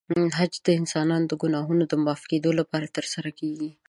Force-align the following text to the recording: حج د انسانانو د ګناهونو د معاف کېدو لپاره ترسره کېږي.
حج 0.37 0.53
د 0.65 0.67
انسانانو 0.79 1.29
د 1.29 1.33
ګناهونو 1.41 1.83
د 1.87 1.93
معاف 2.03 2.21
کېدو 2.31 2.51
لپاره 2.59 2.93
ترسره 2.97 3.29
کېږي. 3.39 3.69